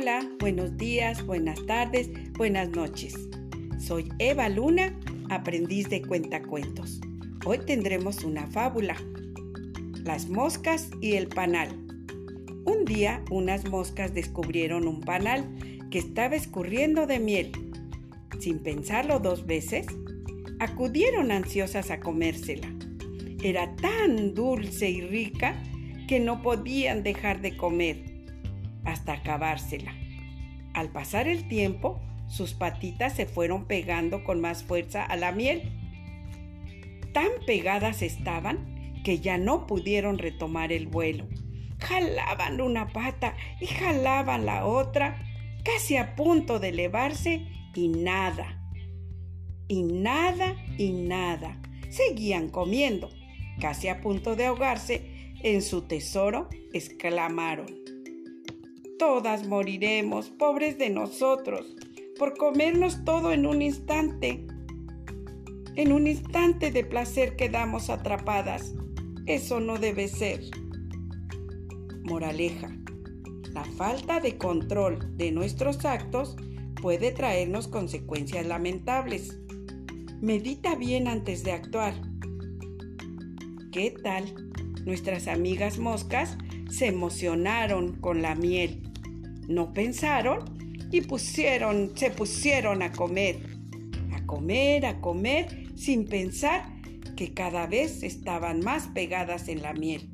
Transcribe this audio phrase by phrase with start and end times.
[0.00, 3.16] Hola, buenos días, buenas tardes, buenas noches.
[3.80, 4.96] Soy Eva Luna,
[5.28, 7.00] aprendiz de cuentacuentos.
[7.44, 8.94] Hoy tendremos una fábula.
[10.04, 11.70] Las moscas y el panal.
[12.64, 15.44] Un día unas moscas descubrieron un panal
[15.90, 17.50] que estaba escurriendo de miel.
[18.38, 19.88] Sin pensarlo dos veces,
[20.60, 22.72] acudieron ansiosas a comérsela.
[23.42, 25.60] Era tan dulce y rica
[26.06, 28.17] que no podían dejar de comer
[28.88, 29.94] hasta acabársela.
[30.74, 35.72] Al pasar el tiempo, sus patitas se fueron pegando con más fuerza a la miel.
[37.12, 41.26] Tan pegadas estaban que ya no pudieron retomar el vuelo.
[41.80, 45.22] Jalaban una pata y jalaban la otra,
[45.64, 48.58] casi a punto de elevarse y nada.
[49.68, 51.60] Y nada y nada.
[51.90, 53.10] Seguían comiendo.
[53.60, 57.97] Casi a punto de ahogarse, en su tesoro exclamaron.
[58.98, 61.76] Todas moriremos, pobres de nosotros,
[62.18, 64.44] por comernos todo en un instante.
[65.76, 68.74] En un instante de placer quedamos atrapadas.
[69.26, 70.40] Eso no debe ser.
[72.02, 72.76] Moraleja.
[73.52, 76.34] La falta de control de nuestros actos
[76.82, 79.38] puede traernos consecuencias lamentables.
[80.20, 81.94] Medita bien antes de actuar.
[83.70, 84.34] ¿Qué tal?
[84.88, 86.36] Nuestras amigas moscas
[86.68, 88.88] se emocionaron con la miel
[89.48, 90.44] no pensaron
[90.92, 93.36] y pusieron, se pusieron a comer,
[94.14, 96.70] a comer, a comer, sin pensar
[97.16, 100.08] que cada vez estaban más pegadas en la miel.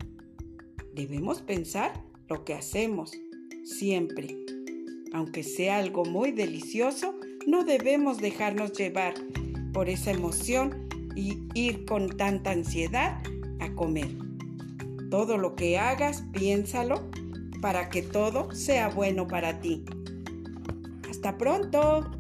[0.94, 1.92] Debemos pensar
[2.28, 3.12] lo que hacemos,
[3.64, 4.36] siempre.
[5.12, 9.14] Aunque sea algo muy delicioso, no debemos dejarnos llevar
[9.72, 13.20] por esa emoción y ir con tanta ansiedad
[13.60, 14.33] a comer.
[15.16, 17.08] Todo lo que hagas, piénsalo
[17.62, 19.84] para que todo sea bueno para ti.
[21.08, 22.10] Hasta pronto.